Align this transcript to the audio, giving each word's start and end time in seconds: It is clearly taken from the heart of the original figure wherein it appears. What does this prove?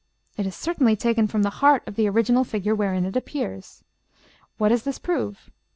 It 0.35 0.47
is 0.47 0.59
clearly 0.59 0.95
taken 0.95 1.27
from 1.27 1.43
the 1.43 1.51
heart 1.61 1.83
of 1.85 1.93
the 1.93 2.09
original 2.09 2.43
figure 2.43 2.73
wherein 2.73 3.05
it 3.05 3.15
appears. 3.15 3.83
What 4.57 4.69
does 4.69 4.81
this 4.81 4.97
prove? 4.97 5.51